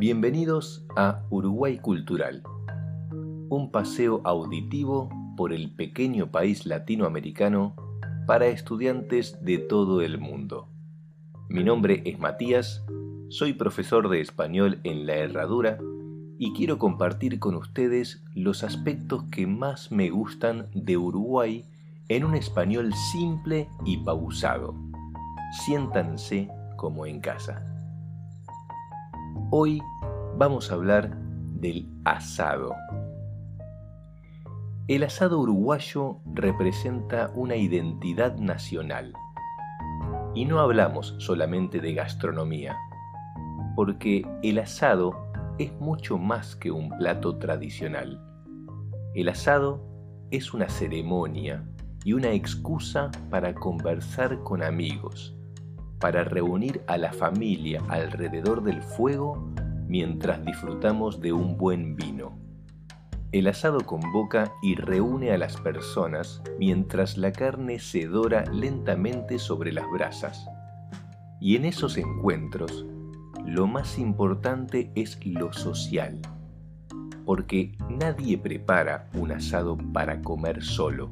[0.00, 2.42] Bienvenidos a Uruguay Cultural,
[3.50, 7.76] un paseo auditivo por el pequeño país latinoamericano
[8.26, 10.68] para estudiantes de todo el mundo.
[11.50, 12.82] Mi nombre es Matías,
[13.28, 15.76] soy profesor de español en La Herradura
[16.38, 21.66] y quiero compartir con ustedes los aspectos que más me gustan de Uruguay
[22.08, 24.74] en un español simple y pausado.
[25.66, 26.48] Siéntanse
[26.78, 27.79] como en casa.
[29.52, 29.82] Hoy
[30.36, 31.16] vamos a hablar
[31.60, 32.72] del asado.
[34.86, 39.12] El asado uruguayo representa una identidad nacional.
[40.36, 42.76] Y no hablamos solamente de gastronomía,
[43.74, 48.22] porque el asado es mucho más que un plato tradicional.
[49.16, 49.84] El asado
[50.30, 51.68] es una ceremonia
[52.04, 55.36] y una excusa para conversar con amigos,
[56.00, 59.52] para reunir a la familia alrededor del fuego
[59.86, 62.38] mientras disfrutamos de un buen vino.
[63.32, 69.72] El asado convoca y reúne a las personas mientras la carne se dora lentamente sobre
[69.72, 70.48] las brasas.
[71.40, 72.84] Y en esos encuentros,
[73.46, 76.20] lo más importante es lo social,
[77.24, 81.10] porque nadie prepara un asado para comer solo.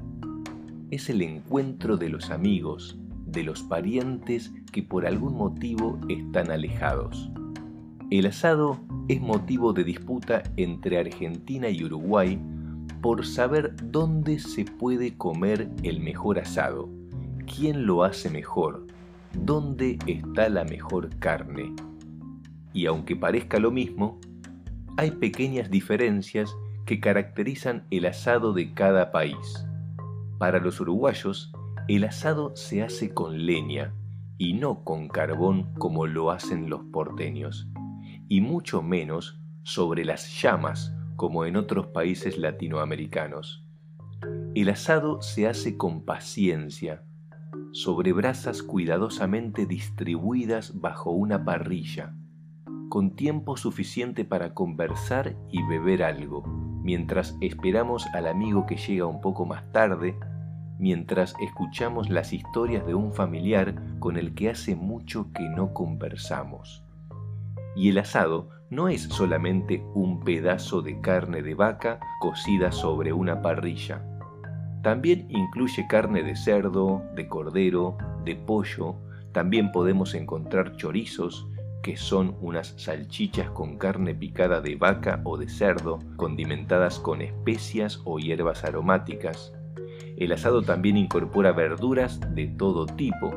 [0.90, 2.98] Es el encuentro de los amigos,
[3.30, 7.30] de los parientes que por algún motivo están alejados.
[8.10, 12.40] El asado es motivo de disputa entre Argentina y Uruguay
[13.02, 16.88] por saber dónde se puede comer el mejor asado,
[17.46, 18.86] quién lo hace mejor,
[19.34, 21.74] dónde está la mejor carne.
[22.72, 24.18] Y aunque parezca lo mismo,
[24.96, 26.54] hay pequeñas diferencias
[26.86, 29.66] que caracterizan el asado de cada país.
[30.38, 31.52] Para los uruguayos,
[31.88, 33.94] el asado se hace con leña
[34.36, 37.66] y no con carbón como lo hacen los porteños
[38.28, 43.64] y mucho menos sobre las llamas como en otros países latinoamericanos.
[44.54, 47.04] El asado se hace con paciencia,
[47.72, 52.14] sobre brasas cuidadosamente distribuidas bajo una parrilla,
[52.90, 56.42] con tiempo suficiente para conversar y beber algo,
[56.82, 60.18] mientras esperamos al amigo que llega un poco más tarde,
[60.78, 66.84] mientras escuchamos las historias de un familiar con el que hace mucho que no conversamos.
[67.76, 73.40] Y el asado no es solamente un pedazo de carne de vaca cocida sobre una
[73.40, 74.04] parrilla.
[74.82, 78.96] También incluye carne de cerdo, de cordero, de pollo.
[79.32, 81.48] También podemos encontrar chorizos,
[81.82, 88.00] que son unas salchichas con carne picada de vaca o de cerdo, condimentadas con especias
[88.04, 89.52] o hierbas aromáticas.
[90.18, 93.30] El asado también incorpora verduras de todo tipo,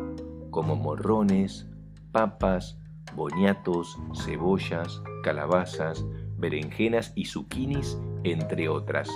[0.50, 1.70] como morrones,
[2.12, 2.80] papas,
[3.16, 6.04] boniatos, cebollas, calabazas,
[6.40, 9.12] berenjenas y zucchinis, entre otras.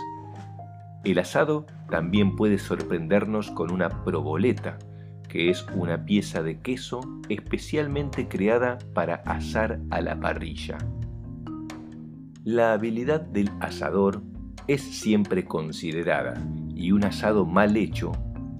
[1.03, 4.77] El asado también puede sorprendernos con una proboleta,
[5.27, 6.99] que es una pieza de queso
[7.29, 10.77] especialmente creada para asar a la parrilla.
[12.43, 14.21] La habilidad del asador
[14.67, 16.35] es siempre considerada
[16.75, 18.11] y un asado mal hecho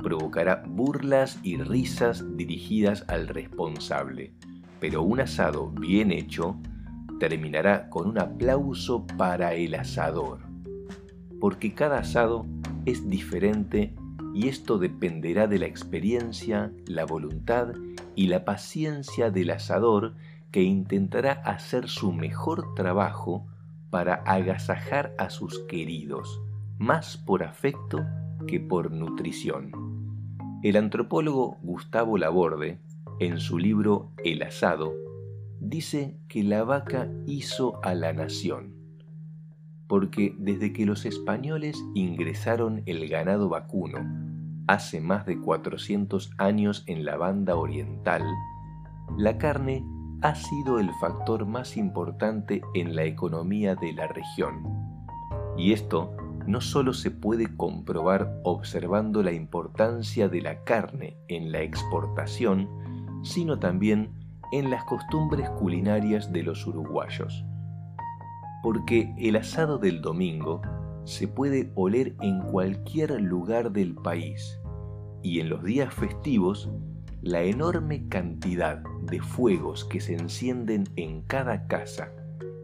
[0.01, 4.33] provocará burlas y risas dirigidas al responsable.
[4.79, 6.57] Pero un asado bien hecho
[7.19, 10.39] terminará con un aplauso para el asador,
[11.39, 12.45] porque cada asado
[12.85, 13.95] es diferente
[14.33, 17.69] y esto dependerá de la experiencia, la voluntad
[18.15, 20.13] y la paciencia del asador
[20.51, 23.45] que intentará hacer su mejor trabajo
[23.89, 26.41] para agasajar a sus queridos,
[26.77, 28.05] más por afecto
[28.47, 29.71] que por nutrición.
[30.63, 32.79] El antropólogo Gustavo Laborde
[33.19, 34.93] en su libro El asado,
[35.59, 38.75] dice que la vaca hizo a la nación,
[39.87, 43.99] porque desde que los españoles ingresaron el ganado vacuno
[44.67, 48.23] hace más de 400 años en la banda oriental,
[49.17, 49.85] la carne
[50.21, 54.63] ha sido el factor más importante en la economía de la región.
[55.57, 56.15] Y esto
[56.47, 62.69] no solo se puede comprobar observando la importancia de la carne en la exportación,
[63.23, 64.11] sino también
[64.51, 67.43] en las costumbres culinarias de los uruguayos.
[68.63, 70.61] Porque el asado del domingo
[71.03, 74.59] se puede oler en cualquier lugar del país
[75.21, 76.69] y en los días festivos
[77.21, 82.11] la enorme cantidad de fuegos que se encienden en cada casa,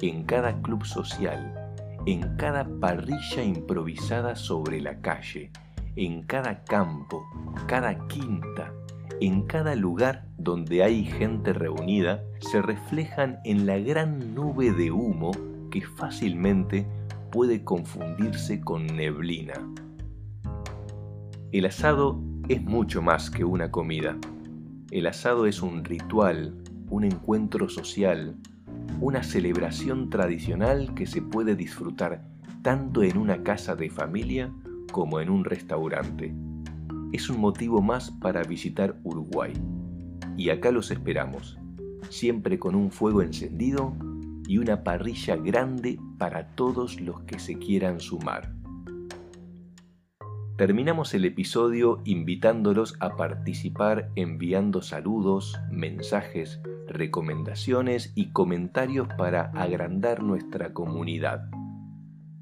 [0.02, 1.61] en cada club social,
[2.06, 5.52] en cada parrilla improvisada sobre la calle,
[5.96, 7.24] en cada campo,
[7.68, 8.74] cada quinta,
[9.20, 15.32] en cada lugar donde hay gente reunida se reflejan en la gran nube de humo
[15.70, 16.88] que fácilmente
[17.32, 19.54] puede confundirse con neblina.
[21.52, 22.20] El asado
[22.50, 24.18] es mucho más que una comida.
[24.90, 26.56] El asado es un ritual,
[26.90, 28.36] un encuentro social,
[29.00, 32.24] una celebración tradicional que se puede disfrutar
[32.62, 34.52] tanto en una casa de familia
[34.92, 36.34] como en un restaurante.
[37.12, 39.54] Es un motivo más para visitar Uruguay.
[40.38, 41.58] Y acá los esperamos,
[42.10, 43.96] siempre con un fuego encendido
[44.48, 48.54] y una parrilla grande para todos los que se quieran sumar.
[50.58, 56.62] Terminamos el episodio invitándolos a participar enviando saludos, mensajes,
[56.92, 61.50] recomendaciones y comentarios para agrandar nuestra comunidad.